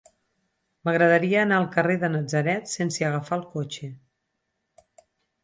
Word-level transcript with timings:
M'agradaria 0.87 1.43
anar 1.47 1.59
al 1.63 1.67
carrer 1.75 1.97
de 2.05 2.09
Natzaret 2.15 2.73
sense 2.73 3.07
agafar 3.11 3.39
el 3.41 3.45
cotxe. 3.53 3.93